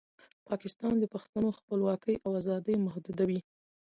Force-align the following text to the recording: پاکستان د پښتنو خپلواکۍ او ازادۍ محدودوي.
پاکستان 0.49 0.93
د 0.99 1.03
پښتنو 1.13 1.49
خپلواکۍ 1.57 2.15
او 2.25 2.31
ازادۍ 2.41 2.75
محدودوي. 2.87 3.39